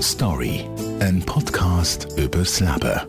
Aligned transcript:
Story, 0.00 0.64
ein 1.00 1.20
Podcast 1.26 2.06
übers 2.16 2.60
Leben. 2.60 3.00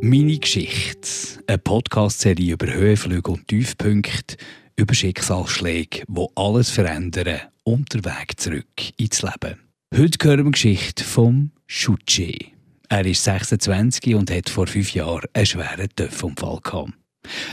Meine 0.00 0.38
Geschichte, 0.38 1.42
eine 1.46 1.58
Podcast-Serie 1.58 2.54
über 2.54 2.72
Höhenflüge 2.72 3.30
und 3.30 3.46
Tiefpunkte, 3.46 4.36
über 4.76 4.94
Schicksalsschläge, 4.94 6.04
wo 6.08 6.32
alles 6.34 6.70
verändern 6.70 7.40
und 7.64 7.92
Weg 8.06 8.40
zurück 8.40 8.64
ins 8.96 9.20
Leben. 9.20 9.60
Heute 9.94 10.28
hören 10.28 10.38
wir 10.38 10.44
die 10.44 10.50
Geschichte 10.52 11.04
vom 11.04 11.50
Shuchi. 11.66 12.54
Er 12.88 13.04
ist 13.04 13.24
26 13.24 14.14
und 14.14 14.30
hat 14.30 14.48
vor 14.48 14.66
fünf 14.66 14.94
Jahren 14.94 15.28
einen 15.34 15.44
schweren 15.44 15.88
Töpfunfall 15.94 16.60
gehabt. 16.62 16.92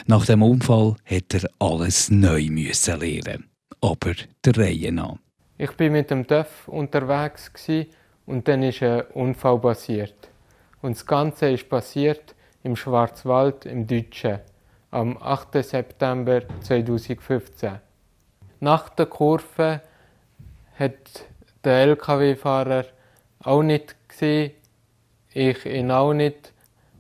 Nach 0.07 0.25
dem 0.25 0.41
Unfall 0.43 0.95
hat 1.05 1.33
er 1.33 1.49
alles 1.59 2.09
neu 2.09 2.47
müssen 2.49 2.99
lernen, 2.99 3.49
aber 3.81 4.13
der 4.43 4.57
Reihe 4.57 4.91
nach. 4.91 5.17
Ich 5.57 5.71
bin 5.71 5.93
mit 5.93 6.11
dem 6.11 6.27
TÜV 6.27 6.67
unterwegs 6.67 7.52
und 8.25 8.47
dann 8.47 8.63
ist 8.63 8.83
ein 8.83 9.02
Unfall 9.13 9.59
passiert. 9.59 10.30
Und 10.81 10.95
das 10.95 11.05
Ganze 11.05 11.52
ist 11.52 11.69
passiert 11.69 12.35
im 12.63 12.75
Schwarzwald 12.75 13.66
im 13.66 13.88
Deutschen 13.88 14.39
am 14.91 15.17
8. 15.21 15.63
September 15.63 16.41
2015. 16.61 17.80
Nach 18.59 18.89
der 18.89 19.05
Kurve 19.05 19.81
hat 20.80 21.25
der 21.63 21.73
LKW-Fahrer 21.73 22.85
auch 23.44 23.63
nicht 23.63 23.95
gesehen, 24.07 24.52
ich 25.33 25.66
ihn 25.66 25.91
auch 25.91 26.13
nicht. 26.13 26.53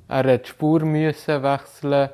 Er 0.07 0.23
musste 0.23 0.39
die 0.39 0.49
Spur 0.49 0.79
müssen 0.81 1.43
wechseln 1.43 2.09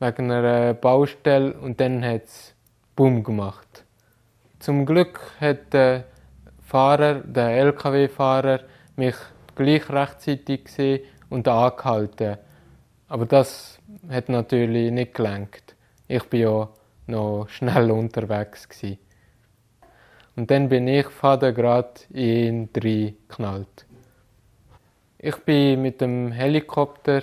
wegen 0.00 0.30
einer 0.30 0.74
Baustelle 0.74 1.54
und 1.54 1.80
dann 1.80 2.04
hat 2.04 2.24
es 2.24 2.54
Bumm 2.96 3.22
gemacht. 3.22 3.84
Zum 4.58 4.86
Glück 4.86 5.20
hat 5.40 5.72
der 5.72 6.04
Fahrer, 6.60 7.14
der 7.20 7.50
LKW-Fahrer, 7.58 8.60
mich 8.96 9.16
gleich 9.54 9.88
rechtzeitig 9.90 10.64
gesehen 10.64 11.04
und 11.30 11.48
angehalten. 11.48 12.38
Aber 13.08 13.26
das 13.26 13.78
hat 14.08 14.28
natürlich 14.28 14.90
nicht 14.90 15.14
gelenkt. 15.14 15.74
Ich 16.08 16.24
bin 16.24 16.40
ja 16.40 16.68
noch 17.06 17.48
schnell 17.48 17.90
unterwegs 17.90 18.68
gewesen. 18.68 18.98
Und 20.36 20.50
dann 20.50 20.68
bin 20.68 20.88
ich 20.88 21.06
gerade 21.20 22.00
in 22.10 22.18
ihn 22.18 22.68
reingeknallt. 22.74 23.86
Ich 25.18 25.36
bin 25.44 25.82
mit 25.82 26.00
dem 26.00 26.32
Helikopter 26.32 27.22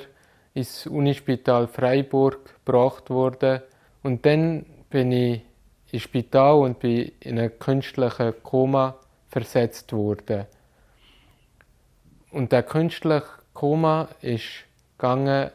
ins 0.60 0.86
Unispital 0.86 1.68
Freiburg 1.68 2.54
gebracht 2.66 3.10
worden 3.10 3.62
und 4.04 4.26
dann 4.26 4.66
bin 4.90 5.12
ich 5.12 5.42
ins 5.92 6.04
Spital 6.04 6.56
und 6.60 6.80
bin 6.80 7.12
in 7.20 7.40
ein 7.40 7.58
künstliches 7.58 8.36
Koma 8.44 8.96
versetzt 9.28 9.92
worden. 9.94 10.46
Und 12.32 12.52
der 12.52 12.64
künstliche 12.64 13.26
Koma 13.54 14.10
ist 14.22 14.66
gegangen 14.98 15.52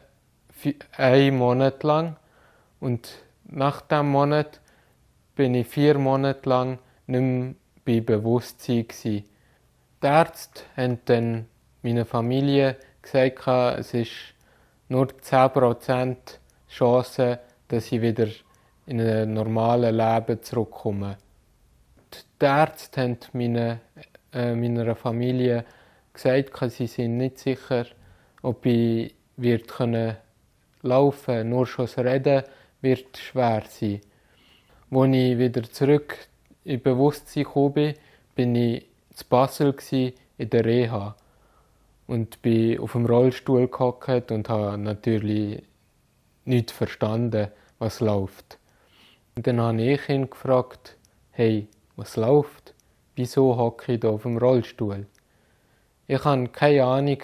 einen 0.97 1.37
Monat 1.37 1.83
lang 1.83 2.17
und 2.79 3.09
nach 3.45 3.81
dem 3.81 4.09
Monat 4.09 4.59
bin 5.35 5.53
ich 5.53 5.67
vier 5.67 5.97
Monate 5.97 6.49
lang 6.49 6.79
nicht 7.07 7.21
mehr 7.21 7.53
bei 7.85 8.01
Bewusstsein 8.01 8.87
gewesen. 8.87 9.25
Die 10.01 10.07
Ärzte 10.07 10.63
haben 10.75 10.99
dann 11.05 11.45
meiner 11.83 12.05
Familie 12.05 12.77
gesagt, 13.01 13.47
es 13.79 13.93
ist 13.93 14.34
nur 14.89 15.07
10% 15.07 16.15
Chance, 16.69 17.39
dass 17.67 17.91
ich 17.91 18.01
wieder 18.01 18.27
in 18.85 19.01
ein 19.01 19.33
normales 19.33 19.91
Leben 19.91 20.41
zurückkomme. 20.41 21.17
Die 22.41 22.45
Ärzte 22.45 23.01
haben 23.01 23.17
meine, 23.33 23.79
äh, 24.31 24.53
meiner 24.53 24.95
Familie 24.95 25.65
gesagt, 26.13 26.71
sie 26.71 26.87
sind 26.87 27.17
nicht 27.17 27.39
sicher, 27.39 27.85
ob 28.41 28.65
ich 28.65 29.15
wird 29.37 29.67
können 29.67 30.17
laufen 30.81 31.49
Nur 31.49 31.65
schon 31.65 31.85
das 31.85 31.97
Reden 31.97 32.43
wird 32.81 33.17
schwer 33.17 33.63
sein. 33.67 34.01
Als 34.91 35.15
ich 35.15 35.37
wieder 35.37 35.63
zurück 35.63 36.15
in 36.63 36.81
Bewusstsein 36.81 37.73
bin, 37.73 37.95
bin 38.35 38.55
ich 38.55 38.85
zu 39.13 39.25
Basel 39.27 39.73
in 40.37 40.49
der 40.49 40.63
Reha 40.63 41.15
und 42.07 42.41
bin 42.41 42.79
auf 42.79 42.93
dem 42.93 43.05
Rollstuhl 43.05 43.67
gehockt 43.67 44.31
und 44.31 44.49
habe 44.49 44.77
natürlich 44.77 45.63
nicht 46.45 46.71
verstanden, 46.71 47.47
was 47.79 47.99
läuft. 47.99 48.59
Und 49.35 49.47
dann 49.47 49.59
habe 49.59 49.81
ich 49.81 50.07
ihn 50.09 50.29
gefragt, 50.29 50.97
hey, 51.31 51.67
was 51.95 52.15
läuft? 52.15 52.73
Wieso 53.15 53.57
hocke 53.57 53.93
ich 53.93 54.01
hier 54.01 54.09
auf 54.09 54.23
dem 54.23 54.37
Rollstuhl? 54.37 55.07
Ich 56.07 56.23
hatte 56.23 56.47
keine 56.49 56.83
Ahnung 56.85 57.17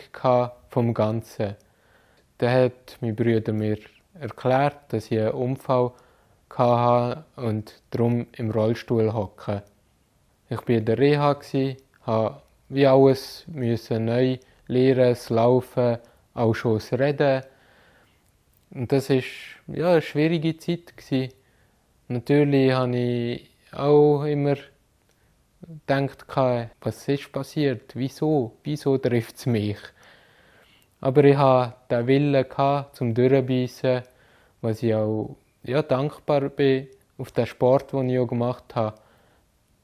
vom 0.70 0.94
Ganzen. 0.94 1.56
Dann 2.40 2.64
hat 2.64 2.98
mein 3.02 3.16
Bruder 3.16 3.54
mir 3.54 3.78
erklärt, 4.20 4.92
dass 4.92 5.12
ich 5.12 5.20
einen 5.20 5.32
Unfall 5.32 5.92
hatte 6.50 7.24
und 7.36 7.82
darum 7.92 8.28
im 8.36 8.52
Rollstuhl 8.52 9.14
hocke. 9.14 9.64
Ich 10.50 10.58
war 10.58 10.70
in 10.70 10.86
der 10.86 10.98
Reha, 10.98 11.34
musste 11.34 11.78
wie 12.70 12.88
alles 12.88 13.46
neu 13.48 14.38
das 14.96 15.30
Laufen, 15.30 15.98
auch 16.34 16.54
schon 16.54 16.78
Reden. 16.78 17.44
Und 18.72 18.92
das 18.92 19.10
war 19.10 19.22
ja, 19.68 19.92
eine 19.92 20.02
schwierige 20.02 20.58
Zeit. 20.58 20.96
Gewesen. 20.96 21.34
Natürlich 22.08 22.72
habe 22.72 22.98
ich 22.98 23.50
auch 23.74 24.24
immer 24.24 24.56
gedacht, 25.62 26.26
was 26.82 27.08
ist 27.08 27.32
passiert, 27.32 27.96
wieso, 27.96 28.54
wieso 28.64 28.98
trifft 28.98 29.38
es 29.38 29.46
mich. 29.46 29.78
Aber 31.02 31.24
ich 31.24 31.36
hatte 31.36 31.76
den 31.90 32.08
Willen 32.08 32.46
zum 32.94 33.14
Durchbeissen, 33.14 34.04
was 34.62 34.84
ich 34.84 34.94
auch 34.94 35.36
ja, 35.64 35.82
dankbar 35.82 36.50
bin 36.50 36.88
auf 37.18 37.32
den 37.32 37.46
Sport, 37.46 37.94
den 37.94 38.10
ich 38.10 38.20
auch 38.20 38.28
gemacht 38.28 38.76
habe. 38.76 38.98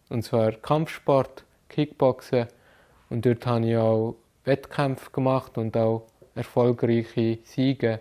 Und 0.10 0.24
zwar 0.24 0.54
Kampfsport, 0.54 1.44
Kickboxen. 1.70 2.48
Und 3.10 3.26
dort 3.26 3.46
habe 3.46 3.68
ich 3.68 3.78
auch 3.78 4.16
Wettkämpfe 4.48 5.12
gemacht 5.12 5.58
und 5.58 5.76
auch 5.76 6.08
erfolgreiche 6.34 7.40
Siege. 7.44 8.00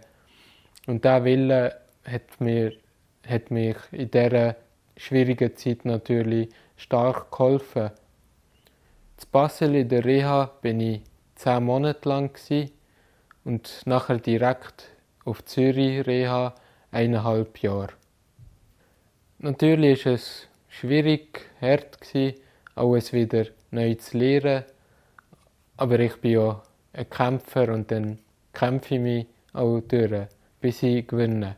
Und 0.86 1.04
dieser 1.04 1.24
Wille 1.24 1.80
hat, 2.04 2.40
mir, 2.40 2.72
hat 3.26 3.50
mich 3.50 3.76
in 3.90 4.10
dieser 4.10 4.56
schwierigen 4.96 5.56
Zeit 5.56 5.84
natürlich 5.84 6.48
stark 6.76 7.30
geholfen. 7.32 7.90
Zu 9.16 9.26
Basel 9.32 9.74
in 9.74 9.88
der 9.88 10.04
Reha 10.04 10.52
bin 10.62 10.80
ich 10.80 11.02
zehn 11.34 11.64
Monate 11.64 12.08
lang 12.08 12.38
und 13.44 13.82
nachher 13.84 14.18
direkt 14.18 14.90
auf 15.24 15.44
Zürich 15.44 16.06
Reha 16.06 16.54
eineinhalb 16.92 17.58
Jahre. 17.58 17.94
Natürlich 19.38 20.06
war 20.06 20.12
es 20.12 20.46
schwierig, 20.68 21.40
hart, 21.60 21.98
alles 22.74 23.12
wieder 23.12 23.46
neu 23.70 23.94
zu 23.94 24.18
lernen 24.18 24.64
aber 25.76 26.00
ich 26.00 26.16
bin 26.20 26.32
ja 26.32 26.62
ein 26.92 27.10
Kämpfer 27.10 27.72
und 27.72 27.90
dann 27.90 28.18
kämpfe 28.52 28.94
ich 28.94 29.00
mich 29.00 29.26
auch 29.52 29.80
durch, 29.80 30.28
bis 30.60 30.82
ich 30.82 31.06
gewinne. 31.06 31.56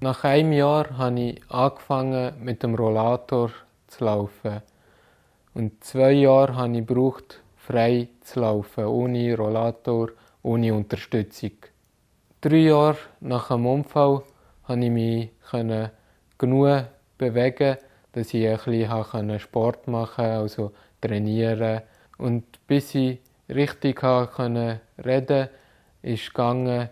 Nach 0.00 0.24
einem 0.24 0.52
Jahr 0.52 0.96
habe 0.96 1.20
ich 1.20 1.42
angefangen 1.50 2.32
mit 2.42 2.62
dem 2.62 2.74
Rollator 2.74 3.50
zu 3.86 4.04
laufen. 4.04 4.62
Und 5.52 5.84
zwei 5.84 6.12
Jahre 6.12 6.56
habe 6.56 6.78
ich 6.78 6.86
gebraucht, 6.86 7.40
frei 7.56 8.08
zu 8.22 8.40
laufen, 8.40 8.84
ohne 8.84 9.36
Rollator, 9.36 10.10
ohne 10.42 10.72
Unterstützung. 10.72 11.52
Drei 12.40 12.56
Jahre 12.56 12.96
nach 13.20 13.48
dem 13.48 13.66
Unfall 13.66 14.22
konnte 14.66 14.86
ich 14.86 14.90
mich 14.90 15.30
genug 16.38 16.84
bewegen, 17.18 17.76
dass 18.12 18.32
ich 18.32 18.48
ein 18.48 18.56
bisschen 18.56 19.38
Sport 19.38 19.86
machen 19.86 20.14
konnte, 20.16 20.38
also 20.38 20.72
trainieren. 21.00 21.82
Und 22.16 22.44
bis 22.66 22.94
ich 22.94 23.18
richtig 23.54 23.96
können 23.96 24.80
reden 25.04 25.48
ist 26.02 26.28
gegangen 26.28 26.88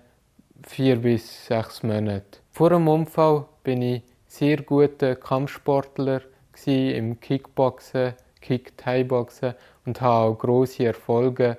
vier 0.66 0.96
bis 0.96 1.46
sechs 1.46 1.82
Monate. 1.82 2.40
Vor 2.50 2.70
dem 2.70 2.88
Unfall 2.88 3.46
bin 3.62 3.82
ich 3.82 4.02
sehr 4.26 4.58
guter 4.62 5.16
Kampfsportler 5.16 6.22
im 6.66 7.20
Kickboxen, 7.20 8.14
Kick-Thai-Boxen 8.40 9.54
und 9.86 10.00
habe 10.00 10.32
auch 10.32 10.38
grosse 10.38 10.86
Erfolge. 10.86 11.56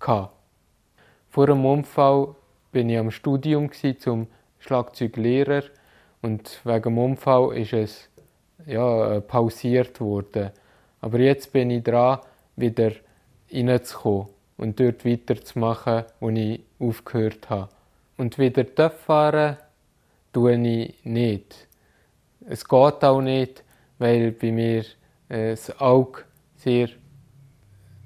Vor 0.00 1.46
dem 1.46 1.64
Unfall 1.64 2.34
bin 2.72 2.90
ich 2.90 2.98
am 2.98 3.10
Studium 3.10 3.70
zum 3.72 4.26
Schlagzeuglehrer 4.58 5.62
und 6.22 6.60
wegen 6.64 6.82
dem 6.82 6.98
Unfall 6.98 7.56
ist 7.56 7.72
es 7.72 8.08
ja, 8.66 9.20
pausiert 9.20 10.00
worden. 10.00 10.50
Aber 11.00 11.18
jetzt 11.20 11.52
bin 11.52 11.70
ich 11.70 11.84
dran, 11.84 12.18
wieder 12.56 12.90
reinzukommen 13.52 14.28
und 14.56 14.80
dort 14.80 15.04
weiterzumachen, 15.04 16.04
wo 16.20 16.30
ich 16.30 16.60
aufgehört 16.78 17.50
habe. 17.50 17.68
Und 18.16 18.38
wieder 18.38 18.90
fahren 18.90 19.58
tue 20.32 20.54
ich 20.54 21.04
nicht. 21.04 21.66
es 22.48 22.66
geht 22.66 23.04
auch 23.04 23.20
nicht, 23.20 23.64
weil 23.98 24.32
bei 24.32 24.52
mir 24.52 24.84
äh, 25.28 25.50
das 25.50 25.78
Auge 25.80 26.22
sehr 26.56 26.88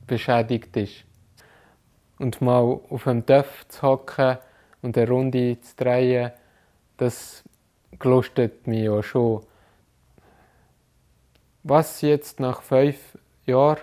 beschädigt 0.06 0.76
ist. 0.76 1.04
Und 2.18 2.40
mal 2.40 2.80
auf 2.90 3.06
einem 3.06 3.24
Töpf 3.24 3.66
zu 3.68 3.82
hocken 3.82 4.38
und 4.82 4.96
eine 4.96 5.08
Runde 5.08 5.60
zu 5.60 5.76
drehen, 5.76 6.32
das 6.96 7.42
gelustet 7.98 8.66
mich 8.66 8.88
auch 8.88 9.02
schon. 9.02 9.46
Was 11.62 12.00
jetzt 12.00 12.40
nach 12.40 12.62
fünf 12.62 13.18
Jahren 13.46 13.78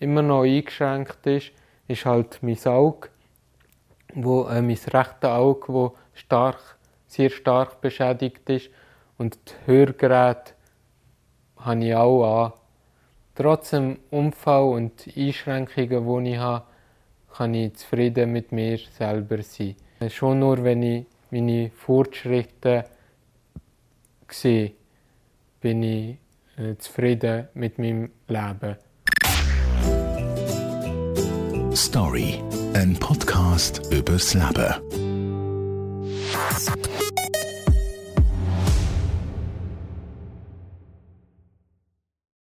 immer 0.00 0.22
noch 0.22 0.42
eingeschränkt 0.42 1.26
ist, 1.26 1.52
ist 1.86 2.04
halt 2.04 2.42
mein 2.42 2.58
Auge, 2.64 3.08
wo, 4.14 4.44
äh, 4.48 4.62
mein 4.62 4.78
rechtes 4.92 5.30
Auge, 5.30 5.72
wo 5.72 5.96
stark, 6.14 6.76
sehr 7.06 7.30
stark 7.30 7.80
beschädigt 7.80 8.48
ist 8.50 8.70
und 9.18 9.38
die 9.46 9.66
Hörgeräte 9.66 10.54
habe 11.58 11.84
ich 11.84 11.94
auch 11.94 12.44
an. 12.44 12.52
Trotz 13.34 13.70
dem 13.70 13.98
Unfall 14.10 14.64
und 14.64 15.08
Einschränkungen, 15.16 16.24
die 16.24 16.32
ich 16.32 16.38
habe, 16.38 16.64
kann 17.34 17.54
ich 17.54 17.74
zufrieden 17.74 18.32
mit 18.32 18.52
mir 18.52 18.78
selber 18.78 19.42
sein. 19.42 19.76
Schon 20.08 20.40
nur, 20.40 20.62
wenn 20.64 20.82
ich 20.82 21.06
meine 21.30 21.70
Fortschritte 21.70 22.84
sehe, 24.28 24.72
bin 25.60 25.82
ich 25.82 26.16
äh, 26.56 26.76
zufrieden 26.78 27.48
mit 27.54 27.78
meinem 27.78 28.10
Leben. 28.26 28.76
Story, 31.74 32.42
ein 32.74 32.96
Podcast 32.96 33.82
übers 33.90 34.34
Leben. 34.34 34.89